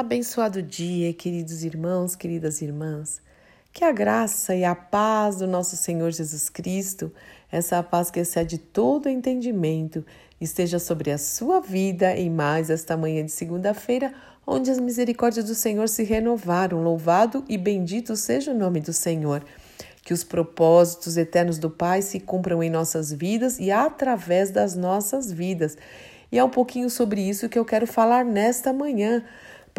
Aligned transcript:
Abençoado 0.00 0.62
dia, 0.62 1.12
queridos 1.12 1.62
irmãos, 1.62 2.16
queridas 2.16 2.62
irmãs. 2.62 3.20
Que 3.70 3.84
a 3.84 3.92
graça 3.92 4.56
e 4.56 4.64
a 4.64 4.74
paz 4.74 5.36
do 5.36 5.46
nosso 5.46 5.76
Senhor 5.76 6.10
Jesus 6.10 6.48
Cristo, 6.48 7.12
essa 7.52 7.82
paz 7.82 8.10
que 8.10 8.18
excede 8.18 8.56
todo 8.56 9.10
entendimento, 9.10 10.02
esteja 10.40 10.78
sobre 10.78 11.10
a 11.10 11.18
sua 11.18 11.60
vida 11.60 12.16
em 12.16 12.30
mais 12.30 12.70
esta 12.70 12.96
manhã 12.96 13.22
de 13.22 13.30
segunda-feira, 13.30 14.14
onde 14.46 14.70
as 14.70 14.80
misericórdias 14.80 15.44
do 15.44 15.54
Senhor 15.54 15.86
se 15.86 16.02
renovaram. 16.02 16.82
Louvado 16.82 17.44
e 17.46 17.58
bendito 17.58 18.16
seja 18.16 18.52
o 18.52 18.58
nome 18.58 18.80
do 18.80 18.94
Senhor. 18.94 19.44
Que 20.02 20.14
os 20.14 20.24
propósitos 20.24 21.18
eternos 21.18 21.58
do 21.58 21.68
Pai 21.68 22.00
se 22.00 22.18
cumpram 22.20 22.62
em 22.62 22.70
nossas 22.70 23.12
vidas 23.12 23.58
e 23.58 23.70
através 23.70 24.50
das 24.50 24.74
nossas 24.74 25.30
vidas. 25.30 25.76
E 26.32 26.38
é 26.38 26.44
um 26.44 26.48
pouquinho 26.48 26.88
sobre 26.88 27.20
isso 27.20 27.50
que 27.50 27.58
eu 27.58 27.66
quero 27.66 27.86
falar 27.86 28.24
nesta 28.24 28.72
manhã 28.72 29.22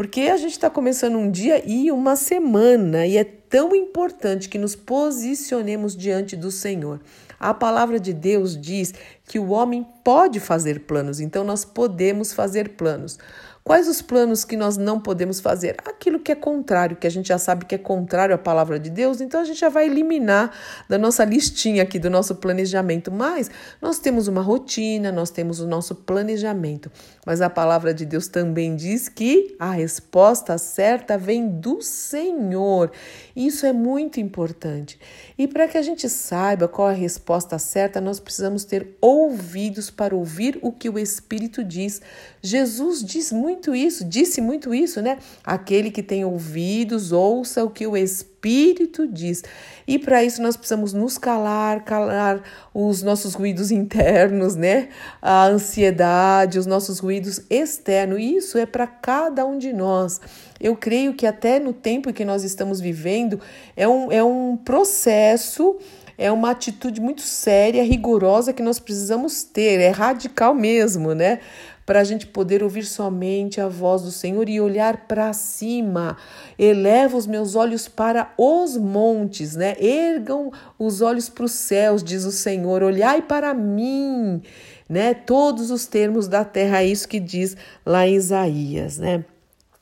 porque 0.01 0.21
a 0.21 0.35
gente 0.35 0.53
está 0.53 0.67
começando 0.67 1.15
um 1.15 1.29
dia 1.29 1.61
e 1.63 1.91
uma 1.91 2.15
semana, 2.15 3.05
e 3.05 3.17
é 3.17 3.23
tão 3.23 3.75
importante 3.75 4.49
que 4.49 4.57
nos 4.57 4.75
posicionemos 4.75 5.95
diante 5.95 6.35
do 6.35 6.49
Senhor. 6.49 6.99
A 7.39 7.53
palavra 7.53 7.99
de 7.99 8.11
Deus 8.11 8.59
diz 8.59 8.95
que 9.27 9.37
o 9.37 9.49
homem 9.51 9.85
pode 10.03 10.39
fazer 10.39 10.87
planos, 10.87 11.19
então 11.19 11.43
nós 11.43 11.63
podemos 11.63 12.33
fazer 12.33 12.69
planos. 12.69 13.19
Quais 13.63 13.87
os 13.87 14.01
planos 14.01 14.43
que 14.43 14.57
nós 14.57 14.75
não 14.75 14.99
podemos 14.99 15.39
fazer? 15.39 15.75
Aquilo 15.85 16.19
que 16.19 16.31
é 16.31 16.35
contrário, 16.35 16.97
que 16.97 17.05
a 17.05 17.11
gente 17.11 17.27
já 17.27 17.37
sabe 17.37 17.65
que 17.65 17.75
é 17.75 17.77
contrário 17.77 18.33
à 18.33 18.37
palavra 18.37 18.79
de 18.79 18.89
Deus, 18.89 19.21
então 19.21 19.39
a 19.39 19.43
gente 19.43 19.59
já 19.59 19.69
vai 19.69 19.85
eliminar 19.85 20.51
da 20.89 20.97
nossa 20.97 21.23
listinha 21.23 21.83
aqui, 21.83 21.99
do 21.99 22.09
nosso 22.09 22.35
planejamento. 22.35 23.11
Mas 23.11 23.51
nós 23.79 23.99
temos 23.99 24.27
uma 24.27 24.41
rotina, 24.41 25.11
nós 25.11 25.29
temos 25.29 25.59
o 25.59 25.67
nosso 25.67 25.93
planejamento. 25.93 26.91
Mas 27.23 27.39
a 27.39 27.51
palavra 27.51 27.93
de 27.93 28.03
Deus 28.03 28.27
também 28.27 28.75
diz 28.75 29.07
que 29.07 29.55
a 29.59 29.71
resposta 29.71 30.57
certa 30.57 31.15
vem 31.15 31.47
do 31.47 31.83
Senhor. 31.83 32.91
Isso 33.35 33.67
é 33.67 33.71
muito 33.71 34.19
importante. 34.19 34.99
E 35.37 35.47
para 35.47 35.67
que 35.67 35.77
a 35.77 35.83
gente 35.83 36.09
saiba 36.09 36.67
qual 36.67 36.89
é 36.89 36.93
a 36.93 36.97
resposta 36.97 37.59
certa, 37.59 38.01
nós 38.01 38.19
precisamos 38.19 38.65
ter 38.65 38.97
ouvidos 38.99 39.91
para 39.91 40.15
ouvir 40.15 40.57
o 40.63 40.71
que 40.71 40.89
o 40.89 40.97
Espírito 40.97 41.63
diz. 41.63 42.01
Jesus 42.41 43.03
diz 43.03 43.31
muito 43.31 43.50
muito 43.51 43.75
isso, 43.75 44.05
disse 44.05 44.39
muito 44.39 44.73
isso, 44.73 45.01
né? 45.01 45.17
Aquele 45.43 45.91
que 45.91 46.01
tem 46.01 46.23
ouvidos, 46.23 47.11
ouça 47.11 47.63
o 47.63 47.69
que 47.69 47.85
o 47.85 47.97
Espírito 47.97 49.05
diz. 49.05 49.43
E 49.85 49.99
para 49.99 50.23
isso 50.23 50.41
nós 50.41 50.55
precisamos 50.55 50.93
nos 50.93 51.17
calar, 51.17 51.83
calar 51.83 52.41
os 52.73 53.03
nossos 53.03 53.33
ruídos 53.33 53.69
internos, 53.69 54.55
né? 54.55 54.87
A 55.21 55.47
ansiedade, 55.47 56.57
os 56.57 56.65
nossos 56.65 56.99
ruídos 56.99 57.41
externos. 57.49 58.19
Isso 58.19 58.57
é 58.57 58.65
para 58.65 58.87
cada 58.87 59.45
um 59.45 59.57
de 59.57 59.73
nós. 59.73 60.21
Eu 60.59 60.75
creio 60.75 61.13
que 61.13 61.27
até 61.27 61.59
no 61.59 61.73
tempo 61.73 62.13
que 62.13 62.23
nós 62.23 62.43
estamos 62.43 62.79
vivendo 62.79 63.39
é 63.75 63.87
um, 63.87 64.11
é 64.11 64.23
um 64.23 64.55
processo 64.55 65.77
é 66.21 66.31
uma 66.31 66.51
atitude 66.51 67.01
muito 67.01 67.21
séria, 67.21 67.83
rigorosa 67.83 68.53
que 68.53 68.61
nós 68.61 68.79
precisamos 68.79 69.43
ter, 69.43 69.79
é 69.79 69.89
radical 69.89 70.53
mesmo, 70.53 71.13
né? 71.13 71.39
para 71.85 71.99
a 71.99 72.03
gente 72.03 72.27
poder 72.27 72.63
ouvir 72.63 72.85
somente 72.85 73.59
a 73.59 73.67
voz 73.67 74.03
do 74.03 74.11
Senhor 74.11 74.47
e 74.47 74.61
olhar 74.61 75.07
para 75.07 75.33
cima. 75.33 76.15
Eleva 76.57 77.17
os 77.17 77.27
meus 77.27 77.55
olhos 77.55 77.87
para 77.87 78.33
os 78.37 78.77
montes, 78.77 79.57
né? 79.57 79.75
Ergam 79.77 80.51
os 80.79 81.01
olhos 81.01 81.27
para 81.27 81.43
os 81.43 81.51
céus, 81.51 82.01
diz 82.01 82.23
o 82.23 82.31
Senhor. 82.31 82.81
Olhai 82.81 83.21
para 83.21 83.53
mim, 83.53 84.41
né? 84.87 85.13
Todos 85.13 85.69
os 85.69 85.85
termos 85.85 86.29
da 86.29 86.45
terra, 86.45 86.81
é 86.81 86.85
isso 86.85 87.09
que 87.09 87.19
diz 87.19 87.57
lá 87.85 88.07
em 88.07 88.15
Isaías, 88.15 88.97
né? 88.97 89.25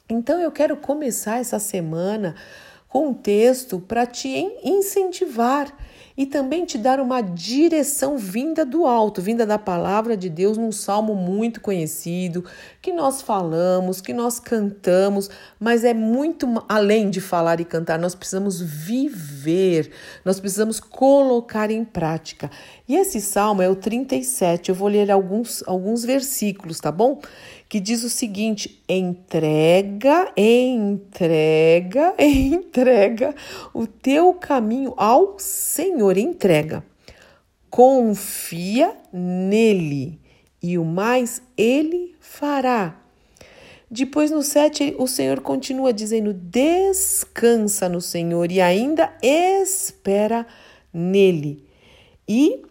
Então 0.10 0.40
eu 0.40 0.52
quero 0.52 0.78
começar 0.78 1.40
essa 1.40 1.60
semana 1.60 2.34
com 2.88 3.10
um 3.10 3.14
texto 3.14 3.80
para 3.80 4.08
te 4.08 4.30
incentivar 4.64 5.72
e 6.20 6.26
também 6.26 6.66
te 6.66 6.78
dar 6.78 7.00
uma 7.00 7.22
direção 7.22 8.18
vinda 8.18 8.66
do 8.66 8.86
alto, 8.86 9.22
vinda 9.22 9.46
da 9.46 9.58
palavra 9.58 10.18
de 10.18 10.30
Deus, 10.30 10.58
num 10.58 10.70
salmo 10.70 11.16
muito 11.16 11.62
conhecido, 11.62 12.44
que 12.82 12.92
nós 12.92 13.22
falamos, 13.22 14.02
que 14.02 14.12
nós 14.12 14.38
cantamos, 14.38 15.30
mas 15.58 15.86
é 15.86 15.94
muito 15.94 16.46
além 16.68 17.10
de 17.10 17.22
falar 17.22 17.62
e 17.62 17.66
cantar, 17.66 17.98
nós 17.98 18.16
precisamos 18.16 18.60
viver, 18.60 19.92
nós 20.26 20.42
precisamos 20.42 20.82
colocar 20.82 21.72
em 21.72 21.86
prática. 21.86 22.52
E 22.86 22.98
esse 22.98 23.22
salmo 23.22 23.62
é 23.62 23.70
o 23.70 23.76
37, 23.78 24.68
eu 24.68 24.76
vou 24.76 24.90
ler 24.90 25.10
alguns, 25.10 25.64
alguns 25.66 26.04
versículos, 26.04 26.82
tá 26.82 26.92
bom? 26.92 27.22
Que 27.70 27.80
diz 27.80 28.04
o 28.04 28.10
seguinte: 28.10 28.84
entrega, 28.90 30.34
entrega, 30.36 32.16
entrega 32.20 33.36
o 33.72 33.86
teu 33.86 34.34
caminho 34.34 34.96
ao 34.98 35.38
Senhor, 35.38 36.18
entrega. 36.18 36.84
Confia 37.70 38.98
nele 39.14 40.20
e 40.62 40.80
o 40.80 40.84
mais 40.84 41.44
ele 41.56 42.16
fará. 42.20 43.00
Depois 43.92 44.32
no 44.32 44.42
7, 44.42 44.96
o 44.98 45.08
Senhor 45.08 45.40
continua 45.42 45.94
dizendo: 45.94 46.34
descansa 46.34 47.88
no 47.88 48.02
Senhor 48.02 48.52
e 48.52 48.60
ainda 48.60 49.14
espera 49.22 50.48
nele. 50.92 51.64
E 52.28 52.64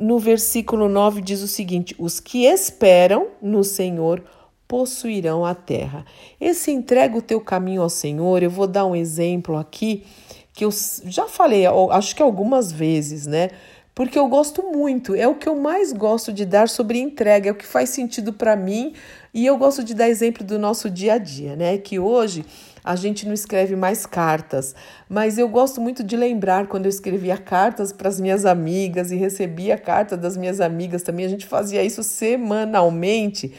no 0.00 0.18
versículo 0.18 0.88
9 0.88 1.20
diz 1.20 1.42
o 1.42 1.48
seguinte: 1.48 1.94
Os 1.98 2.20
que 2.20 2.44
esperam 2.44 3.28
no 3.40 3.64
Senhor 3.64 4.22
possuirão 4.68 5.44
a 5.44 5.52
terra. 5.52 6.04
Esse 6.40 6.70
entrega 6.70 7.16
o 7.16 7.22
teu 7.22 7.40
caminho 7.40 7.82
ao 7.82 7.90
Senhor, 7.90 8.40
eu 8.40 8.50
vou 8.50 8.68
dar 8.68 8.86
um 8.86 8.94
exemplo 8.94 9.56
aqui 9.56 10.04
que 10.52 10.64
eu 10.64 10.70
já 11.06 11.26
falei, 11.26 11.64
acho 11.90 12.14
que 12.14 12.22
algumas 12.22 12.70
vezes, 12.70 13.26
né? 13.26 13.50
Porque 13.94 14.18
eu 14.18 14.28
gosto 14.28 14.62
muito, 14.62 15.14
é 15.14 15.26
o 15.26 15.34
que 15.34 15.48
eu 15.48 15.56
mais 15.56 15.92
gosto 15.92 16.32
de 16.32 16.44
dar 16.44 16.68
sobre 16.68 17.00
entrega, 17.00 17.48
é 17.48 17.52
o 17.52 17.56
que 17.56 17.66
faz 17.66 17.90
sentido 17.90 18.32
para 18.32 18.54
mim 18.54 18.94
e 19.34 19.44
eu 19.44 19.56
gosto 19.56 19.82
de 19.82 19.94
dar 19.94 20.08
exemplo 20.08 20.44
do 20.44 20.58
nosso 20.58 20.88
dia 20.88 21.14
a 21.14 21.18
dia, 21.18 21.56
né? 21.56 21.76
Que 21.78 21.98
hoje 21.98 22.44
a 22.84 22.96
gente 22.96 23.26
não 23.26 23.34
escreve 23.34 23.76
mais 23.76 24.06
cartas, 24.06 24.74
mas 25.08 25.38
eu 25.38 25.48
gosto 25.48 25.80
muito 25.80 26.02
de 26.02 26.16
lembrar 26.16 26.66
quando 26.66 26.86
eu 26.86 26.90
escrevia 26.90 27.36
cartas 27.36 27.92
para 27.92 28.08
as 28.08 28.20
minhas 28.20 28.44
amigas 28.44 29.10
e 29.10 29.16
recebia 29.16 29.76
carta 29.76 30.16
das 30.16 30.36
minhas 30.36 30.60
amigas 30.60 31.02
também. 31.02 31.26
A 31.26 31.28
gente 31.28 31.46
fazia 31.46 31.82
isso 31.82 32.02
semanalmente. 32.02 33.54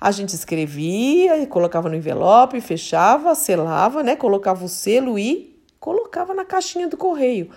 A 0.00 0.10
gente 0.10 0.34
escrevia, 0.34 1.46
colocava 1.46 1.88
no 1.88 1.94
envelope, 1.94 2.60
fechava, 2.60 3.34
selava, 3.34 4.02
né? 4.02 4.16
Colocava 4.16 4.64
o 4.64 4.68
selo 4.68 5.18
e 5.18 5.58
colocava 5.80 6.34
na 6.34 6.44
caixinha 6.44 6.88
do 6.88 6.96
correio. 6.96 7.50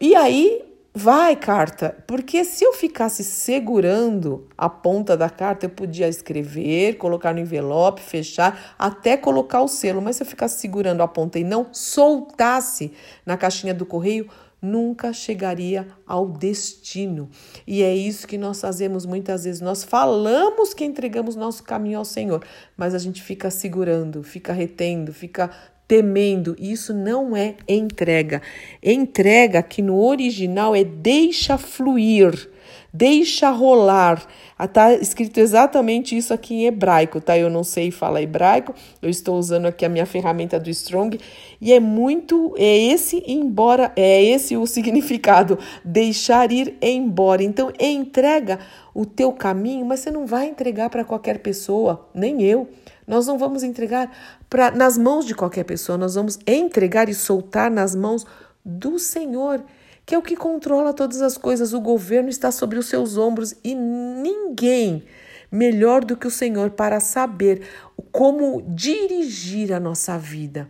E 0.00 0.14
aí 0.14 0.69
Vai, 0.92 1.36
carta, 1.36 1.96
porque 2.04 2.44
se 2.44 2.64
eu 2.64 2.72
ficasse 2.72 3.22
segurando 3.22 4.48
a 4.58 4.68
ponta 4.68 5.16
da 5.16 5.30
carta, 5.30 5.66
eu 5.66 5.70
podia 5.70 6.08
escrever, 6.08 6.94
colocar 6.94 7.32
no 7.32 7.38
envelope, 7.38 8.02
fechar, 8.02 8.74
até 8.76 9.16
colocar 9.16 9.62
o 9.62 9.68
selo, 9.68 10.02
mas 10.02 10.16
se 10.16 10.24
eu 10.24 10.26
ficasse 10.26 10.58
segurando 10.58 11.00
a 11.00 11.06
ponta 11.06 11.38
e 11.38 11.44
não 11.44 11.68
soltasse 11.72 12.92
na 13.24 13.36
caixinha 13.36 13.72
do 13.72 13.86
correio, 13.86 14.28
nunca 14.60 15.12
chegaria 15.12 15.86
ao 16.04 16.26
destino. 16.26 17.30
E 17.64 17.84
é 17.84 17.94
isso 17.94 18.26
que 18.26 18.36
nós 18.36 18.60
fazemos 18.60 19.06
muitas 19.06 19.44
vezes. 19.44 19.60
Nós 19.60 19.84
falamos 19.84 20.74
que 20.74 20.84
entregamos 20.84 21.36
nosso 21.36 21.62
caminho 21.62 21.98
ao 21.98 22.04
Senhor, 22.04 22.44
mas 22.76 22.96
a 22.96 22.98
gente 22.98 23.22
fica 23.22 23.48
segurando, 23.48 24.24
fica 24.24 24.52
retendo, 24.52 25.12
fica 25.12 25.50
temendo. 25.90 26.54
Isso 26.56 26.94
não 26.94 27.36
é 27.36 27.56
entrega. 27.66 28.40
Entrega, 28.80 29.60
que 29.60 29.82
no 29.82 30.00
original 30.00 30.72
é 30.72 30.84
deixa 30.84 31.58
fluir, 31.58 32.48
deixa 32.92 33.50
rolar. 33.50 34.22
Está 34.58 34.92
escrito 34.92 35.38
exatamente 35.38 36.16
isso 36.16 36.34
aqui 36.34 36.54
em 36.54 36.66
hebraico, 36.66 37.20
tá? 37.20 37.38
Eu 37.38 37.48
não 37.48 37.64
sei 37.64 37.90
falar 37.90 38.22
hebraico, 38.22 38.74
eu 39.00 39.08
estou 39.08 39.38
usando 39.38 39.66
aqui 39.66 39.84
a 39.84 39.88
minha 39.88 40.04
ferramenta 40.04 40.60
do 40.60 40.68
Strong 40.68 41.18
e 41.60 41.72
é 41.72 41.80
muito, 41.80 42.54
é 42.58 42.76
esse 42.76 43.22
embora, 43.26 43.92
é 43.96 44.22
esse 44.22 44.56
o 44.56 44.66
significado, 44.68 45.58
deixar 45.84 46.52
ir 46.52 46.76
embora. 46.82 47.42
Então, 47.42 47.72
entrega 47.78 48.58
o 48.94 49.06
teu 49.06 49.32
caminho, 49.32 49.86
mas 49.86 50.00
você 50.00 50.10
não 50.10 50.26
vai 50.26 50.46
entregar 50.48 50.90
para 50.90 51.04
qualquer 51.04 51.38
pessoa, 51.38 52.08
nem 52.14 52.42
eu. 52.42 52.68
Nós 53.06 53.26
não 53.26 53.38
vamos 53.38 53.62
entregar 53.62 54.10
pra, 54.48 54.70
nas 54.70 54.96
mãos 54.96 55.26
de 55.26 55.34
qualquer 55.34 55.64
pessoa, 55.64 55.96
nós 55.96 56.14
vamos 56.14 56.38
entregar 56.46 57.08
e 57.08 57.14
soltar 57.14 57.70
nas 57.70 57.94
mãos 57.94 58.26
do 58.64 58.98
Senhor, 58.98 59.64
que 60.10 60.14
é 60.16 60.18
o 60.18 60.22
que 60.22 60.34
controla 60.34 60.92
todas 60.92 61.22
as 61.22 61.38
coisas. 61.38 61.72
O 61.72 61.80
governo 61.80 62.28
está 62.28 62.50
sobre 62.50 62.76
os 62.76 62.86
seus 62.86 63.16
ombros 63.16 63.54
e 63.62 63.76
ninguém 63.76 65.04
melhor 65.52 66.04
do 66.04 66.16
que 66.16 66.26
o 66.26 66.30
Senhor 66.32 66.70
para 66.70 66.98
saber 66.98 67.62
como 68.10 68.60
dirigir 68.62 69.72
a 69.72 69.78
nossa 69.78 70.18
vida. 70.18 70.68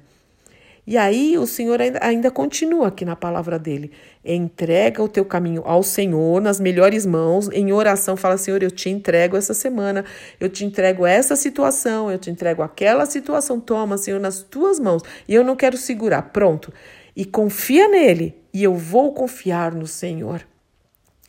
E 0.87 0.99
aí 0.99 1.39
o 1.39 1.47
Senhor 1.47 1.81
ainda, 1.81 1.99
ainda 2.03 2.31
continua 2.31 2.89
aqui 2.89 3.03
na 3.03 3.17
palavra 3.17 3.59
dele. 3.59 3.93
Entrega 4.23 5.03
o 5.03 5.09
teu 5.09 5.25
caminho 5.25 5.63
ao 5.65 5.83
Senhor 5.83 6.39
nas 6.43 6.61
melhores 6.61 7.07
mãos, 7.07 7.49
em 7.51 7.73
oração, 7.73 8.19
fala: 8.19 8.37
Senhor, 8.37 8.63
eu 8.63 8.71
te 8.71 8.91
entrego 8.91 9.39
essa 9.39 9.55
semana, 9.55 10.05
eu 10.39 10.51
te 10.51 10.67
entrego 10.67 11.07
essa 11.07 11.35
situação, 11.35 12.11
eu 12.11 12.19
te 12.19 12.29
entrego 12.29 12.61
aquela 12.61 13.07
situação. 13.07 13.59
Toma, 13.59 13.97
Senhor, 13.97 14.21
nas 14.21 14.43
tuas 14.43 14.79
mãos. 14.79 15.03
E 15.27 15.35
eu 15.35 15.43
não 15.43 15.57
quero 15.57 15.79
segurar. 15.79 16.25
Pronto. 16.31 16.71
E 17.17 17.25
confia 17.25 17.89
nele, 17.89 18.40
e 18.52 18.62
eu 18.62 18.75
vou 18.75 19.12
confiar 19.12 19.75
no 19.75 19.87
Senhor. 19.87 20.47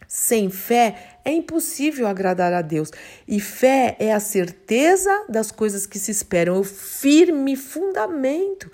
Sem 0.07 0.49
fé 0.49 1.19
é 1.23 1.31
impossível 1.31 2.05
agradar 2.05 2.51
a 2.51 2.61
Deus. 2.61 2.91
E 3.27 3.39
fé 3.39 3.95
é 3.97 4.11
a 4.11 4.19
certeza 4.19 5.25
das 5.29 5.51
coisas 5.51 5.85
que 5.85 5.97
se 5.97 6.11
esperam, 6.11 6.59
o 6.59 6.63
firme 6.63 7.55
fundamento 7.55 8.69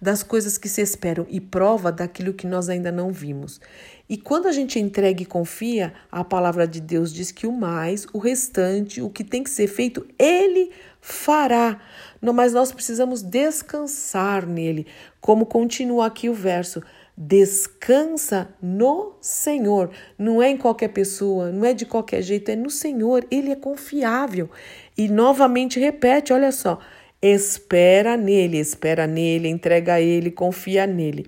das 0.00 0.22
coisas 0.22 0.56
que 0.56 0.68
se 0.68 0.80
esperam 0.80 1.26
e 1.28 1.40
prova 1.40 1.92
daquilo 1.92 2.32
que 2.32 2.46
nós 2.46 2.68
ainda 2.68 2.90
não 2.90 3.12
vimos. 3.12 3.60
E 4.08 4.16
quando 4.16 4.48
a 4.48 4.52
gente 4.52 4.80
entrega 4.80 5.22
e 5.22 5.26
confia, 5.26 5.92
a 6.10 6.24
palavra 6.24 6.66
de 6.66 6.80
Deus 6.80 7.12
diz 7.12 7.30
que 7.30 7.46
o 7.46 7.52
mais, 7.52 8.06
o 8.12 8.18
restante, 8.18 9.00
o 9.00 9.10
que 9.10 9.22
tem 9.22 9.44
que 9.44 9.50
ser 9.50 9.68
feito, 9.68 10.04
ele 10.18 10.72
fará. 11.00 11.80
Mas 12.20 12.52
nós 12.52 12.72
precisamos 12.72 13.22
descansar 13.22 14.46
nele. 14.46 14.86
Como 15.20 15.46
continua 15.46 16.06
aqui 16.06 16.28
o 16.28 16.34
verso: 16.34 16.82
descansa 17.22 18.48
no 18.62 19.12
Senhor. 19.20 19.90
Não 20.16 20.42
é 20.42 20.48
em 20.48 20.56
qualquer 20.56 20.88
pessoa, 20.88 21.52
não 21.52 21.66
é 21.66 21.74
de 21.74 21.84
qualquer 21.84 22.22
jeito, 22.22 22.50
é 22.50 22.56
no 22.56 22.70
Senhor. 22.70 23.26
Ele 23.30 23.50
é 23.50 23.56
confiável. 23.56 24.48
E 24.96 25.06
novamente 25.06 25.78
repete: 25.78 26.32
olha 26.32 26.50
só, 26.50 26.78
espera 27.20 28.16
nele, 28.16 28.56
espera 28.56 29.06
nele, 29.06 29.48
entrega 29.48 29.94
a 29.94 30.00
ele, 30.00 30.30
confia 30.30 30.86
nele. 30.86 31.26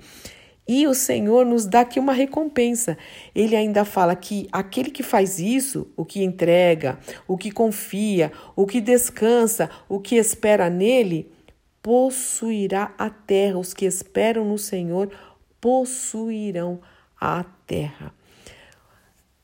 E 0.66 0.86
o 0.86 0.94
Senhor 0.94 1.44
nos 1.44 1.66
dá 1.66 1.80
aqui 1.80 2.00
uma 2.00 2.14
recompensa. 2.14 2.96
Ele 3.34 3.54
ainda 3.54 3.84
fala 3.84 4.16
que 4.16 4.48
aquele 4.50 4.90
que 4.90 5.02
faz 5.02 5.38
isso, 5.38 5.92
o 5.94 6.06
que 6.06 6.24
entrega, 6.24 6.98
o 7.28 7.36
que 7.36 7.50
confia, 7.50 8.32
o 8.56 8.64
que 8.64 8.80
descansa, 8.80 9.68
o 9.88 10.00
que 10.00 10.14
espera 10.14 10.70
nele, 10.70 11.30
possuirá 11.82 12.94
a 12.96 13.10
terra. 13.10 13.58
Os 13.58 13.74
que 13.74 13.84
esperam 13.84 14.44
no 14.44 14.56
Senhor 14.56 15.10
possuirão 15.62 16.80
a 17.18 17.44
terra. 17.66 18.12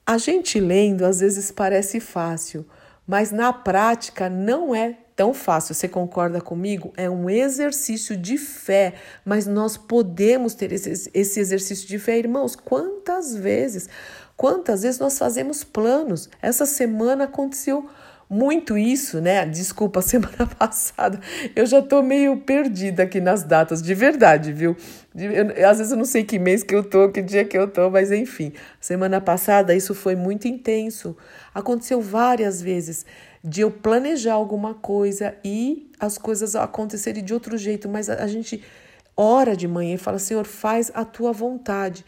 A 0.05 0.19
gente 0.19 0.59
lendo 0.59 1.05
às 1.05 1.21
vezes 1.21 1.53
parece 1.53 2.01
fácil, 2.01 2.67
mas 3.07 3.31
na 3.31 3.53
prática 3.53 4.29
não 4.29 4.75
é 4.75 4.99
tão 5.15 5.33
fácil. 5.33 5.75
Você 5.75 5.87
concorda 5.87 6.41
comigo? 6.41 6.93
É 6.97 7.09
um 7.09 7.31
exercício 7.31 8.17
de 8.17 8.37
fé, 8.37 8.95
mas 9.25 9.47
nós 9.47 9.77
podemos 9.77 10.55
ter 10.55 10.73
esse, 10.73 11.09
esse 11.15 11.39
exercício 11.39 11.87
de 11.87 11.99
fé, 12.01 12.19
irmãos. 12.19 12.57
Quantas 12.57 13.35
vezes, 13.37 13.89
quantas 14.37 14.83
vezes 14.83 14.99
nós 14.99 15.17
fazemos 15.19 15.63
planos? 15.63 16.29
Essa 16.43 16.67
semana 16.67 17.25
aconteceu 17.25 17.89
muito 18.29 18.77
isso, 18.77 19.21
né? 19.21 19.47
Desculpa, 19.47 20.01
semana 20.03 20.47
passada 20.59 21.21
eu 21.57 21.65
já 21.67 21.81
tô 21.81 22.03
meio 22.03 22.39
perdida 22.39 23.05
aqui 23.05 23.21
nas 23.21 23.43
datas, 23.43 23.81
de 23.83 23.95
verdade, 23.95 24.53
viu? 24.53 24.77
Eu, 25.17 25.69
às 25.69 25.79
vezes 25.79 25.93
eu 25.93 25.99
não 25.99 26.05
sei 26.05 26.25
que 26.25 26.39
mês 26.39 26.63
que 26.63 26.75
eu 26.75 26.85
tô, 26.85 27.09
que 27.11 27.23
dia 27.23 27.45
que 27.45 27.57
eu 27.57 27.69
tô, 27.69 27.91
mas 27.91 28.13
enfim. 28.13 28.53
Semana 28.81 29.21
passada 29.21 29.75
isso 29.75 29.95
foi 29.95 30.15
muito 30.15 30.47
intenso. 30.47 31.17
Aconteceu 31.55 32.01
várias 32.01 32.61
vezes 32.61 33.07
de 33.43 33.63
eu 33.63 33.71
planejar 33.71 34.35
alguma 34.35 34.75
coisa 34.75 35.35
e 35.45 35.91
as 35.99 36.19
coisas 36.19 36.55
acontecerem 36.55 37.25
de 37.25 37.33
outro 37.33 37.57
jeito, 37.57 37.89
mas 37.89 38.11
a, 38.11 38.23
a 38.23 38.27
gente 38.27 38.63
ora 39.17 39.57
de 39.57 39.67
manhã 39.67 39.95
e 39.95 39.99
fala: 39.99 40.19
Senhor, 40.19 40.45
faz 40.45 40.91
a 40.95 41.05
tua 41.05 41.33
vontade. 41.33 42.05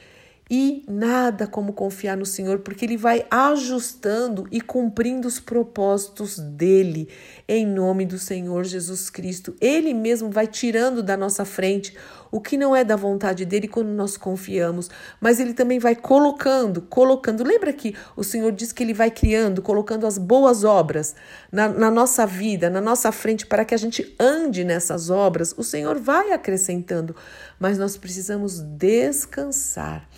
E 0.53 0.83
nada 0.89 1.47
como 1.47 1.73
confiar 1.73 2.17
no 2.17 2.27
Senhor, 2.27 2.59
porque 2.59 2.85
Ele 2.85 2.97
vai 2.97 3.25
ajustando 3.31 4.49
e 4.51 4.61
cumprindo 4.61 5.29
os 5.29 5.39
propósitos 5.39 6.41
dele, 6.41 7.09
em 7.47 7.65
nome 7.65 8.05
do 8.05 8.19
Senhor 8.19 8.65
Jesus 8.65 9.09
Cristo. 9.09 9.55
Ele 9.61 9.95
mesmo 9.95 10.29
vai 10.29 10.49
tirando 10.49 11.05
da 11.05 11.17
nossa 11.17 11.45
frente 11.45 11.97
o 12.33 12.41
que 12.41 12.57
não 12.57 12.75
é 12.75 12.83
da 12.83 12.97
vontade 12.97 13.45
dele 13.45 13.69
quando 13.69 13.91
nós 13.91 14.17
confiamos, 14.17 14.91
mas 15.21 15.39
ele 15.39 15.55
também 15.55 15.79
vai 15.79 15.95
colocando, 15.95 16.83
colocando. 16.83 17.45
Lembra 17.45 17.73
que 17.73 17.95
o 18.17 18.25
Senhor 18.25 18.51
diz 18.53 18.73
que 18.73 18.83
ele 18.83 18.95
vai 18.95 19.11
criando, 19.11 19.63
colocando 19.63 20.07
as 20.07 20.19
boas 20.19 20.65
obras 20.65 21.15
na, 21.51 21.69
na 21.69 21.91
nossa 21.91 22.27
vida, 22.27 22.69
na 22.69 22.81
nossa 22.81 23.13
frente, 23.13 23.47
para 23.47 23.65
que 23.65 23.75
a 23.75 23.79
gente 23.79 24.15
ande 24.19 24.65
nessas 24.65 25.11
obras? 25.11 25.55
O 25.57 25.63
Senhor 25.63 25.99
vai 25.99 26.33
acrescentando, 26.33 27.15
mas 27.59 27.79
nós 27.79 27.97
precisamos 27.97 28.61
descansar 28.61 30.09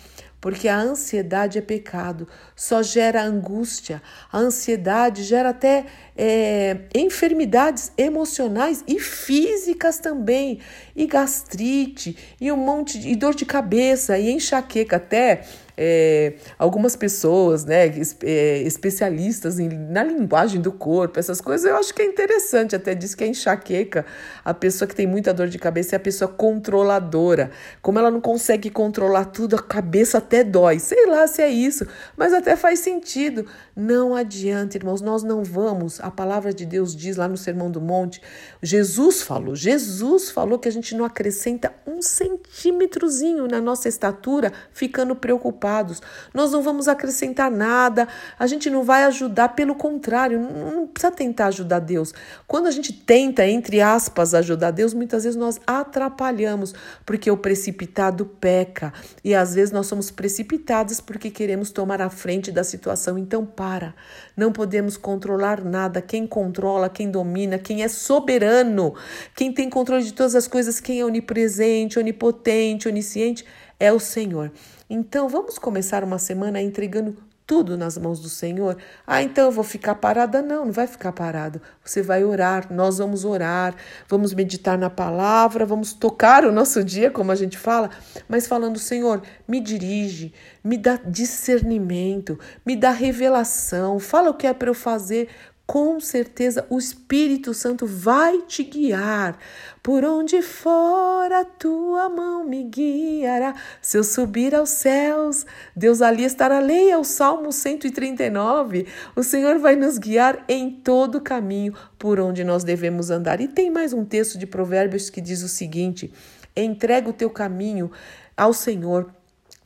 porque 0.43 0.67
a 0.67 0.77
ansiedade 0.77 1.57
é 1.57 1.61
pecado, 1.61 2.27
só 2.53 2.83
gera 2.83 3.23
angústia. 3.23 4.01
A 4.29 4.39
ansiedade 4.39 5.23
gera 5.23 5.51
até 5.51 5.85
é, 6.17 6.79
enfermidades 6.93 7.93
emocionais 7.97 8.83
e 8.85 8.99
físicas 8.99 9.99
também, 9.99 10.59
e 10.93 11.07
gastrite, 11.07 12.17
e 12.41 12.51
um 12.51 12.57
monte 12.57 12.99
de 12.99 13.07
e 13.07 13.15
dor 13.15 13.33
de 13.33 13.45
cabeça, 13.45 14.17
e 14.19 14.31
enxaqueca 14.31 14.97
até 14.97 15.45
é, 15.75 16.33
algumas 16.57 16.95
pessoas, 16.95 17.65
né, 17.65 17.91
é, 18.23 18.61
especialistas 18.61 19.59
em, 19.59 19.69
na 19.69 20.03
linguagem 20.03 20.61
do 20.61 20.71
corpo, 20.71 21.19
essas 21.19 21.41
coisas, 21.41 21.69
eu 21.69 21.75
acho 21.75 21.93
que 21.93 22.01
é 22.01 22.05
interessante. 22.05 22.75
Até 22.75 22.93
diz 22.93 23.15
que 23.15 23.23
a 23.23 23.27
enxaqueca, 23.27 24.05
a 24.45 24.53
pessoa 24.53 24.87
que 24.87 24.95
tem 24.95 25.07
muita 25.07 25.33
dor 25.33 25.47
de 25.47 25.57
cabeça 25.57 25.95
é 25.95 25.97
a 25.97 25.99
pessoa 25.99 26.27
controladora. 26.27 27.51
Como 27.81 27.97
ela 27.97 28.11
não 28.11 28.21
consegue 28.21 28.69
controlar 28.69 29.25
tudo, 29.25 29.55
a 29.55 29.61
cabeça 29.61 30.19
até 30.19 30.43
dói. 30.43 30.79
Sei 30.79 31.07
lá 31.07 31.25
se 31.27 31.41
é 31.41 31.49
isso, 31.49 31.87
mas 32.15 32.33
até 32.33 32.55
faz 32.55 32.79
sentido. 32.79 33.45
Não 33.75 34.15
adianta, 34.15 34.77
irmãos, 34.77 35.01
nós 35.01 35.23
não 35.23 35.43
vamos. 35.43 35.99
A 36.01 36.11
palavra 36.11 36.53
de 36.53 36.65
Deus 36.65 36.95
diz 36.95 37.17
lá 37.17 37.27
no 37.27 37.37
Sermão 37.37 37.71
do 37.71 37.81
Monte, 37.81 38.21
Jesus 38.61 39.21
falou, 39.21 39.55
Jesus 39.55 40.29
falou 40.29 40.59
que 40.59 40.67
a 40.67 40.71
gente 40.71 40.95
não 40.95 41.05
acrescenta 41.05 41.73
um 41.87 42.01
centímetrozinho 42.01 43.47
na 43.47 43.59
nossa 43.59 43.89
estatura 43.89 44.51
ficando 44.71 45.15
preocupado 45.15 45.62
preocupados. 45.63 46.01
Nós 46.33 46.51
não 46.51 46.61
vamos 46.61 46.87
acrescentar 46.89 47.49
nada, 47.49 48.07
a 48.37 48.45
gente 48.45 48.69
não 48.69 48.83
vai 48.83 49.03
ajudar, 49.05 49.49
pelo 49.49 49.75
contrário, 49.75 50.39
não 50.39 50.87
precisa 50.87 51.11
tentar 51.11 51.47
ajudar 51.47 51.79
Deus. 51.79 52.13
Quando 52.45 52.67
a 52.67 52.71
gente 52.71 52.91
tenta, 52.91 53.47
entre 53.47 53.79
aspas, 53.79 54.33
ajudar 54.33 54.71
Deus, 54.71 54.93
muitas 54.93 55.23
vezes 55.23 55.39
nós 55.39 55.59
atrapalhamos, 55.65 56.73
porque 57.05 57.31
o 57.31 57.37
precipitado 57.37 58.25
peca. 58.25 58.91
E 59.23 59.33
às 59.33 59.55
vezes 59.55 59.71
nós 59.71 59.87
somos 59.87 60.11
precipitados 60.11 60.99
porque 60.99 61.29
queremos 61.31 61.71
tomar 61.71 62.01
a 62.01 62.09
frente 62.09 62.51
da 62.51 62.63
situação. 62.63 63.17
Então, 63.17 63.45
para. 63.45 63.95
Não 64.35 64.51
podemos 64.51 64.97
controlar 64.97 65.63
nada. 65.63 66.01
Quem 66.01 66.27
controla, 66.27 66.89
quem 66.89 67.09
domina, 67.09 67.57
quem 67.57 67.83
é 67.83 67.87
soberano, 67.87 68.95
quem 69.35 69.53
tem 69.53 69.69
controle 69.69 70.03
de 70.03 70.13
todas 70.13 70.35
as 70.35 70.47
coisas, 70.47 70.79
quem 70.79 70.99
é 70.99 71.05
onipresente, 71.05 71.99
onipotente, 71.99 72.87
onisciente, 72.87 73.45
é 73.79 73.91
o 73.91 73.99
Senhor. 73.99 74.51
Então, 74.95 75.27
vamos 75.27 75.57
começar 75.57 76.03
uma 76.03 76.19
semana 76.19 76.61
entregando 76.61 77.17
tudo 77.47 77.75
nas 77.75 77.97
mãos 77.97 78.19
do 78.19 78.29
Senhor. 78.29 78.77
Ah, 79.07 79.23
então 79.23 79.45
eu 79.45 79.51
vou 79.51 79.63
ficar 79.63 79.95
parada? 79.95 80.39
Não, 80.39 80.65
não 80.65 80.71
vai 80.71 80.85
ficar 80.85 81.11
parado. 81.11 81.59
Você 81.83 82.03
vai 82.03 82.23
orar, 82.23 82.71
nós 82.71 82.99
vamos 82.99 83.25
orar, 83.25 83.75
vamos 84.07 84.35
meditar 84.35 84.77
na 84.77 84.91
palavra, 84.91 85.65
vamos 85.65 85.93
tocar 85.93 86.45
o 86.45 86.51
nosso 86.51 86.83
dia, 86.83 87.09
como 87.09 87.31
a 87.31 87.35
gente 87.35 87.57
fala, 87.57 87.89
mas 88.29 88.45
falando, 88.45 88.77
Senhor, 88.77 89.23
me 89.47 89.59
dirige, 89.59 90.31
me 90.63 90.77
dá 90.77 90.99
discernimento, 91.03 92.39
me 92.63 92.75
dá 92.75 92.91
revelação, 92.91 93.97
fala 93.97 94.29
o 94.29 94.35
que 94.35 94.45
é 94.45 94.53
para 94.53 94.69
eu 94.69 94.75
fazer, 94.75 95.27
com 95.65 95.99
certeza 95.99 96.65
o 96.69 96.77
Espírito 96.77 97.53
Santo 97.53 97.87
vai 97.87 98.41
te 98.41 98.63
guiar. 98.63 99.37
Por 99.81 100.03
onde 100.03 100.41
for 100.41 101.31
a 101.31 101.45
tua 101.45 102.09
mão 102.09 102.43
me 102.43 102.63
guiará. 102.63 103.55
Se 103.81 103.97
eu 103.97 104.03
subir 104.03 104.53
aos 104.53 104.69
céus, 104.69 105.45
Deus 105.75 106.01
ali 106.01 106.25
estará. 106.25 106.59
Leia 106.59 106.99
o 106.99 107.03
Salmo 107.03 107.51
139. 107.51 108.87
O 109.15 109.23
Senhor 109.23 109.57
vai 109.59 109.75
nos 109.75 109.97
guiar 109.97 110.43
em 110.47 110.69
todo 110.69 111.15
o 111.15 111.21
caminho 111.21 111.73
por 111.97 112.19
onde 112.19 112.43
nós 112.43 112.63
devemos 112.63 113.09
andar. 113.09 113.39
E 113.39 113.47
tem 113.47 113.71
mais 113.71 113.93
um 113.93 114.03
texto 114.03 114.37
de 114.37 114.45
Provérbios 114.45 115.09
que 115.09 115.21
diz 115.21 115.41
o 115.43 115.49
seguinte: 115.49 116.13
entrega 116.55 117.09
o 117.09 117.13
teu 117.13 117.29
caminho 117.29 117.89
ao 118.35 118.53
Senhor 118.53 119.09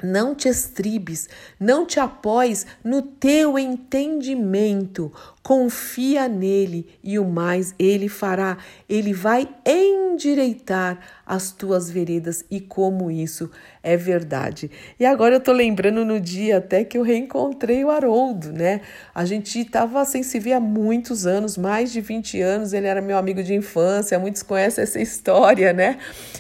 não 0.03 0.35
te 0.35 0.47
estribes, 0.47 1.27
não 1.59 1.85
te 1.85 1.99
apoies 1.99 2.67
no 2.83 3.01
teu 3.01 3.57
entendimento. 3.57 5.11
Confia 5.47 6.27
nele 6.27 6.85
e 7.01 7.17
o 7.17 7.23
mais 7.23 7.73
ele 7.79 8.09
fará. 8.09 8.57
Ele 8.89 9.13
vai 9.13 9.47
endireitar 9.65 10.99
as 11.25 11.51
tuas 11.51 11.89
veredas 11.89 12.43
e 12.51 12.59
como 12.59 13.09
isso 13.09 13.49
é 13.81 13.95
verdade. 13.95 14.69
E 14.99 15.05
agora 15.05 15.35
eu 15.35 15.39
tô 15.39 15.53
lembrando 15.53 16.03
no 16.03 16.19
dia 16.19 16.57
até 16.57 16.83
que 16.83 16.97
eu 16.97 17.01
reencontrei 17.01 17.85
o 17.85 17.89
Haroldo, 17.89 18.51
né? 18.51 18.81
A 19.15 19.23
gente 19.23 19.63
tava 19.63 20.03
sem 20.03 20.21
se 20.21 20.37
ver 20.37 20.53
há 20.53 20.59
muitos 20.59 21.25
anos, 21.25 21.57
mais 21.57 21.93
de 21.93 22.01
20 22.01 22.41
anos, 22.41 22.73
ele 22.73 22.87
era 22.87 23.01
meu 23.01 23.17
amigo 23.17 23.41
de 23.41 23.53
infância, 23.53 24.19
muitos 24.19 24.43
conhecem 24.43 24.83
essa 24.83 24.99
história, 24.99 25.71
né? 25.71 25.97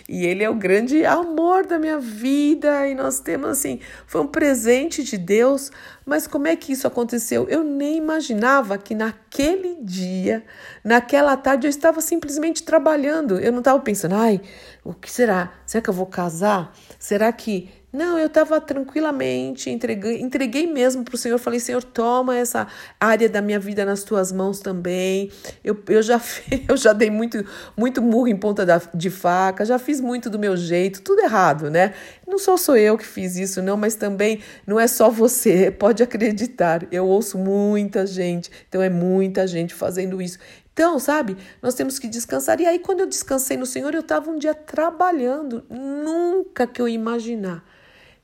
E 0.09 0.25
ele 0.25 0.43
é 0.43 0.49
o 0.49 0.55
grande 0.55 1.05
amor 1.05 1.65
da 1.65 1.79
minha 1.79 1.99
vida 1.99 2.87
e 2.87 2.93
nós 2.93 3.21
temos 3.21 3.49
assim, 3.49 3.79
foi 4.05 4.21
um 4.21 4.27
presente 4.27 5.03
de 5.03 5.17
Deus, 5.17 5.71
mas 6.05 6.27
como 6.27 6.47
é 6.47 6.55
que 6.55 6.71
isso 6.71 6.87
aconteceu? 6.87 7.45
Eu 7.49 7.63
nem 7.63 7.97
imaginava 7.97 8.77
que 8.77 8.95
naquele 8.97 9.77
dia, 9.81 10.43
naquela 10.83 11.37
tarde 11.37 11.67
eu 11.67 11.69
estava 11.69 12.01
simplesmente 12.01 12.63
trabalhando. 12.63 13.39
Eu 13.39 13.51
não 13.51 13.59
estava 13.59 13.79
pensando, 13.79 14.15
ai, 14.15 14.41
o 14.83 14.93
que 14.93 15.09
será? 15.11 15.53
Será 15.65 15.81
que 15.81 15.89
eu 15.89 15.93
vou 15.93 16.07
casar? 16.07 16.73
Será 16.99 17.31
que. 17.31 17.69
Não, 17.91 18.19
eu 18.19 18.27
estava 18.27 18.59
tranquilamente, 18.59 19.69
entreguei, 19.69 20.19
entreguei 20.21 20.67
mesmo 20.67 21.05
para 21.05 21.15
o 21.15 21.17
Senhor. 21.17 21.39
Falei, 21.39 21.57
Senhor, 21.57 21.81
toma 21.81 22.35
essa 22.35 22.67
área 22.99 23.29
da 23.29 23.41
minha 23.41 23.59
vida 23.59 23.85
nas 23.85 24.03
tuas 24.03 24.29
mãos 24.29 24.59
também. 24.59 25.31
Eu, 25.63 25.81
eu, 25.87 26.01
já, 26.01 26.19
eu 26.67 26.75
já 26.75 26.91
dei 26.91 27.09
muito, 27.09 27.45
muito 27.77 28.01
murro 28.01 28.27
em 28.27 28.35
ponta 28.35 28.65
da, 28.65 28.81
de 28.93 29.09
faca, 29.09 29.63
já 29.63 29.79
fiz 29.79 30.01
muito 30.01 30.29
do 30.29 30.37
meu 30.37 30.57
jeito, 30.57 31.01
tudo 31.01 31.21
errado, 31.21 31.71
né? 31.71 31.93
Não 32.27 32.37
só 32.37 32.57
sou 32.57 32.75
eu 32.75 32.97
que 32.97 33.05
fiz 33.05 33.37
isso, 33.37 33.61
não, 33.61 33.77
mas 33.77 33.95
também 33.95 34.41
não 34.65 34.77
é 34.77 34.85
só 34.85 35.09
você, 35.09 35.71
pode 35.79 36.03
acreditar. 36.03 36.85
Eu 36.91 37.07
ouço 37.07 37.37
muita 37.37 38.05
gente, 38.05 38.51
então 38.67 38.81
é 38.81 38.89
muita 38.89 39.47
gente 39.47 39.73
fazendo 39.73 40.21
isso. 40.21 40.37
Então, 40.73 40.99
sabe, 40.99 41.37
nós 41.61 41.73
temos 41.73 41.97
que 41.97 42.07
descansar. 42.09 42.59
E 42.59 42.65
aí, 42.65 42.79
quando 42.79 42.99
eu 42.99 43.07
descansei 43.07 43.55
no 43.55 43.65
Senhor, 43.65 43.93
eu 43.95 44.01
estava 44.01 44.29
um 44.29 44.37
dia 44.37 44.53
trabalhando. 44.53 45.63
Nunca 45.69 46.67
que 46.67 46.81
eu 46.81 46.87
imaginar 46.87 47.63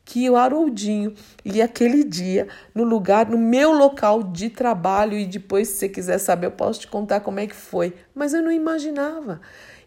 que 0.06 0.30
o 0.30 0.36
Haroldinho 0.36 1.14
ia 1.46 1.66
aquele 1.66 2.04
dia 2.04 2.48
no 2.76 2.84
lugar, 2.84 3.30
no 3.30 3.38
meu 3.38 3.72
local 3.72 4.24
de 4.24 4.50
trabalho. 4.50 5.18
E 5.18 5.26
depois, 5.26 5.70
se 5.70 5.76
você 5.76 5.90
quiser 5.90 6.18
saber, 6.18 6.48
eu 6.48 6.52
posso 6.52 6.82
te 6.82 6.88
contar 6.88 7.22
como 7.22 7.40
é 7.40 7.48
que 7.48 7.56
foi. 7.56 7.94
Mas 8.14 8.34
eu 8.34 8.42
não 8.42 8.52
imaginava. 8.52 9.40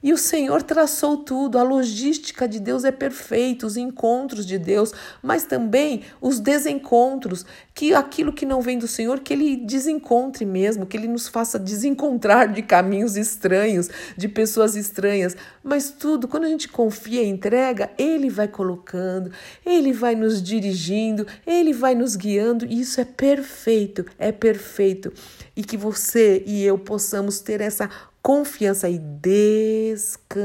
E 0.02 0.12
o 0.12 0.18
Senhor 0.18 0.62
traçou 0.62 1.16
tudo, 1.18 1.58
a 1.58 1.62
logística 1.62 2.46
de 2.46 2.60
Deus 2.60 2.84
é 2.84 2.92
perfeita, 2.92 3.66
os 3.66 3.76
encontros 3.76 4.46
de 4.46 4.58
Deus, 4.58 4.92
mas 5.22 5.44
também 5.44 6.02
os 6.20 6.38
desencontros, 6.38 7.44
que 7.74 7.94
aquilo 7.94 8.32
que 8.32 8.46
não 8.46 8.60
vem 8.60 8.78
do 8.78 8.86
Senhor, 8.86 9.20
que 9.20 9.32
Ele 9.32 9.56
desencontre 9.56 10.44
mesmo, 10.44 10.86
que 10.86 10.96
Ele 10.96 11.08
nos 11.08 11.28
faça 11.28 11.58
desencontrar 11.58 12.52
de 12.52 12.62
caminhos 12.62 13.16
estranhos, 13.16 13.88
de 14.16 14.28
pessoas 14.28 14.76
estranhas. 14.76 15.36
Mas 15.62 15.90
tudo, 15.90 16.28
quando 16.28 16.44
a 16.44 16.48
gente 16.48 16.68
confia 16.68 17.22
e 17.22 17.28
entrega, 17.28 17.90
Ele 17.98 18.30
vai 18.30 18.48
colocando, 18.48 19.30
Ele 19.64 19.92
vai 19.92 20.14
nos 20.14 20.42
dirigindo, 20.42 21.26
Ele 21.46 21.72
vai 21.72 21.94
nos 21.94 22.16
guiando, 22.16 22.64
e 22.64 22.80
isso 22.80 23.00
é 23.00 23.04
perfeito, 23.04 24.04
é 24.18 24.32
perfeito. 24.32 25.12
E 25.54 25.62
que 25.62 25.76
você 25.76 26.42
e 26.46 26.64
eu 26.64 26.78
possamos 26.78 27.40
ter 27.40 27.60
essa 27.60 27.90
confiança 28.26 28.88
e 28.88 28.99
descansar, 28.99 30.42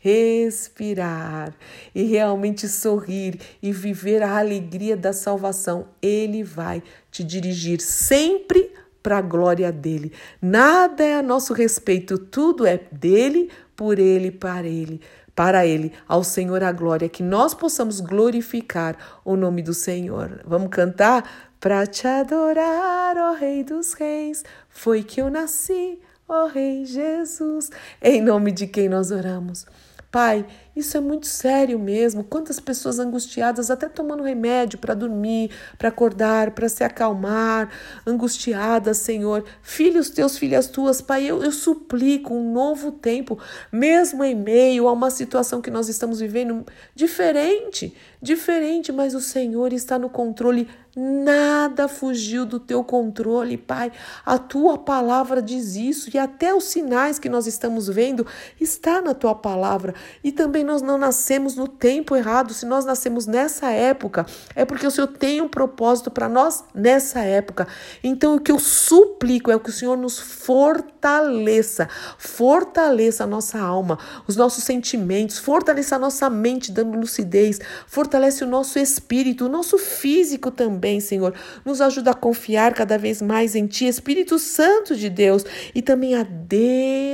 respirar 0.00 1.54
e 1.94 2.02
realmente 2.02 2.66
sorrir 2.66 3.38
e 3.62 3.70
viver 3.70 4.20
a 4.20 4.36
alegria 4.36 4.96
da 4.96 5.12
salvação. 5.12 5.86
Ele 6.02 6.42
vai 6.42 6.82
te 7.08 7.22
dirigir 7.22 7.80
sempre 7.80 8.72
para 9.00 9.18
a 9.18 9.22
glória 9.22 9.70
dele. 9.70 10.12
Nada 10.40 11.04
é 11.04 11.14
a 11.14 11.22
nosso 11.22 11.52
respeito, 11.52 12.18
tudo 12.18 12.66
é 12.66 12.80
dele, 12.90 13.48
por 13.76 14.00
ele, 14.00 14.32
para 14.32 14.66
ele 14.66 15.00
para 15.34 15.66
Ele, 15.66 15.92
ao 16.06 16.22
Senhor 16.22 16.62
a 16.62 16.72
glória, 16.72 17.08
que 17.08 17.22
nós 17.22 17.54
possamos 17.54 18.00
glorificar 18.00 18.96
o 19.24 19.36
nome 19.36 19.62
do 19.62 19.72
Senhor. 19.74 20.40
Vamos 20.44 20.68
cantar? 20.70 21.52
Para 21.58 21.86
te 21.86 22.06
adorar, 22.06 23.16
ó 23.16 23.34
Rei 23.34 23.62
dos 23.62 23.92
Reis, 23.92 24.44
foi 24.68 25.02
que 25.02 25.20
eu 25.20 25.30
nasci, 25.30 26.00
ó 26.28 26.46
Rei 26.46 26.84
Jesus, 26.84 27.70
em 28.02 28.20
nome 28.20 28.50
de 28.50 28.66
quem 28.66 28.88
nós 28.88 29.10
oramos. 29.12 29.64
Pai, 30.10 30.44
isso 30.74 30.96
é 30.96 31.00
muito 31.00 31.26
sério 31.26 31.78
mesmo. 31.78 32.24
Quantas 32.24 32.58
pessoas 32.58 32.98
angustiadas, 32.98 33.70
até 33.70 33.88
tomando 33.88 34.22
remédio 34.22 34.78
para 34.78 34.94
dormir, 34.94 35.50
para 35.76 35.90
acordar, 35.90 36.52
para 36.52 36.68
se 36.68 36.82
acalmar, 36.82 37.70
angustiadas, 38.06 38.96
Senhor. 38.98 39.44
Filhos 39.62 40.08
teus, 40.08 40.38
filhas 40.38 40.68
tuas, 40.68 41.02
Pai, 41.02 41.24
eu, 41.24 41.42
eu 41.42 41.52
suplico 41.52 42.34
um 42.34 42.52
novo 42.52 42.90
tempo, 42.90 43.38
mesmo 43.70 44.24
em 44.24 44.34
meio 44.34 44.88
a 44.88 44.92
uma 44.92 45.10
situação 45.10 45.60
que 45.60 45.70
nós 45.70 45.88
estamos 45.90 46.20
vivendo 46.20 46.64
diferente, 46.94 47.94
diferente, 48.20 48.90
mas 48.90 49.14
o 49.14 49.20
Senhor 49.20 49.72
está 49.74 49.98
no 49.98 50.08
controle 50.08 50.68
Nada 50.94 51.88
fugiu 51.88 52.44
do 52.44 52.60
teu 52.60 52.84
controle, 52.84 53.56
Pai. 53.56 53.90
A 54.26 54.38
tua 54.38 54.76
palavra 54.76 55.40
diz 55.40 55.74
isso 55.74 56.10
e 56.12 56.18
até 56.18 56.52
os 56.54 56.64
sinais 56.64 57.18
que 57.18 57.30
nós 57.30 57.46
estamos 57.46 57.88
vendo 57.88 58.26
está 58.60 59.00
na 59.00 59.14
tua 59.14 59.34
palavra. 59.34 59.94
E 60.22 60.30
também 60.30 60.61
nós 60.64 60.82
não 60.82 60.98
nascemos 60.98 61.56
no 61.56 61.68
tempo 61.68 62.16
errado. 62.16 62.52
Se 62.52 62.66
nós 62.66 62.84
nascemos 62.84 63.26
nessa 63.26 63.70
época, 63.70 64.26
é 64.54 64.64
porque 64.64 64.86
o 64.86 64.90
Senhor 64.90 65.06
tem 65.06 65.40
um 65.40 65.48
propósito 65.48 66.10
para 66.10 66.28
nós 66.28 66.64
nessa 66.74 67.20
época. 67.20 67.66
Então 68.02 68.36
o 68.36 68.40
que 68.40 68.52
eu 68.52 68.58
suplico 68.58 69.50
é 69.50 69.58
que 69.58 69.70
o 69.70 69.72
Senhor 69.72 69.96
nos 69.96 70.18
fortaleça, 70.18 71.88
fortaleça 72.18 73.24
a 73.24 73.26
nossa 73.26 73.58
alma, 73.58 73.98
os 74.26 74.36
nossos 74.36 74.64
sentimentos, 74.64 75.38
fortaleça 75.38 75.96
a 75.96 75.98
nossa 75.98 76.28
mente 76.28 76.72
dando 76.72 76.98
lucidez, 76.98 77.60
fortalece 77.86 78.44
o 78.44 78.46
nosso 78.46 78.78
espírito, 78.78 79.46
o 79.46 79.48
nosso 79.48 79.78
físico 79.78 80.50
também 80.50 80.82
também, 80.82 81.00
Senhor. 81.00 81.32
Nos 81.64 81.80
ajuda 81.80 82.10
a 82.10 82.14
confiar 82.14 82.74
cada 82.74 82.98
vez 82.98 83.22
mais 83.22 83.54
em 83.54 83.66
Ti, 83.66 83.86
Espírito 83.86 84.38
Santo 84.38 84.96
de 84.96 85.08
Deus, 85.08 85.44
e 85.74 85.80
também 85.80 86.14
a 86.14 86.22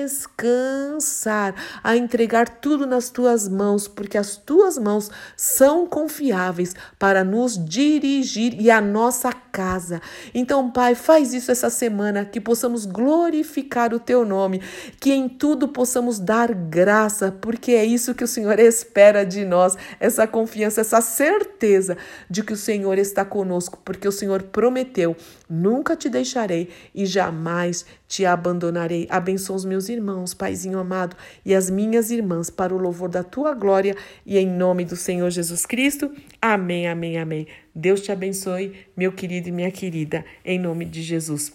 descansar, 0.08 1.54
a 1.82 1.96
entregar 1.96 2.48
tudo 2.48 2.86
nas 2.86 3.10
Tuas 3.10 3.37
mãos, 3.46 3.86
porque 3.86 4.16
as 4.16 4.36
Tuas 4.36 4.78
mãos 4.78 5.10
são 5.36 5.86
confiáveis 5.86 6.74
para 6.98 7.22
nos 7.22 7.62
dirigir 7.62 8.58
e 8.58 8.70
a 8.70 8.80
nossa 8.80 9.30
casa. 9.32 10.00
Então, 10.34 10.70
Pai, 10.70 10.94
faz 10.94 11.34
isso 11.34 11.50
essa 11.50 11.68
semana, 11.68 12.24
que 12.24 12.40
possamos 12.40 12.86
glorificar 12.86 13.92
o 13.92 14.00
Teu 14.00 14.24
nome, 14.24 14.62
que 14.98 15.12
em 15.12 15.28
tudo 15.28 15.68
possamos 15.68 16.18
dar 16.18 16.54
graça, 16.54 17.30
porque 17.30 17.72
é 17.72 17.84
isso 17.84 18.14
que 18.14 18.24
o 18.24 18.28
Senhor 18.28 18.58
espera 18.58 19.24
de 19.24 19.44
nós, 19.44 19.76
essa 20.00 20.26
confiança, 20.26 20.80
essa 20.80 21.00
certeza 21.00 21.96
de 22.30 22.42
que 22.42 22.52
o 22.52 22.56
Senhor 22.56 22.98
está 22.98 23.24
conosco, 23.24 23.78
porque 23.84 24.08
o 24.08 24.12
Senhor 24.12 24.44
prometeu: 24.44 25.16
nunca 25.48 25.94
te 25.94 26.08
deixarei 26.08 26.70
e 26.94 27.04
jamais 27.04 27.84
te 28.06 28.24
abandonarei. 28.24 29.06
Abençoa 29.10 29.56
os 29.56 29.64
meus 29.64 29.88
irmãos, 29.88 30.32
Paizinho 30.32 30.78
amado, 30.78 31.16
e 31.44 31.54
as 31.54 31.68
minhas 31.68 32.10
irmãs, 32.10 32.48
para 32.48 32.74
o 32.74 32.78
louvor 32.78 33.08
da 33.08 33.22
tua 33.28 33.54
glória 33.54 33.94
e 34.26 34.38
em 34.38 34.46
nome 34.46 34.84
do 34.84 34.96
Senhor 34.96 35.30
Jesus 35.30 35.64
Cristo. 35.64 36.12
Amém, 36.40 36.88
amém, 36.88 37.18
amém. 37.18 37.46
Deus 37.74 38.00
te 38.00 38.10
abençoe, 38.10 38.86
meu 38.96 39.12
querido 39.12 39.48
e 39.48 39.52
minha 39.52 39.70
querida, 39.70 40.24
em 40.44 40.58
nome 40.58 40.84
de 40.84 41.02
Jesus. 41.02 41.52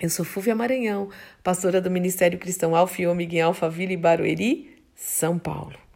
Eu 0.00 0.08
sou 0.08 0.24
Fúvia 0.24 0.54
Maranhão, 0.54 1.10
pastora 1.42 1.80
do 1.80 1.90
Ministério 1.90 2.38
Cristão 2.38 2.74
Alfa 2.74 3.02
e 3.02 3.06
Ômega 3.06 3.36
em 3.36 3.40
Alphaville, 3.40 3.96
Barueri, 3.96 4.76
São 4.94 5.38
Paulo. 5.38 5.87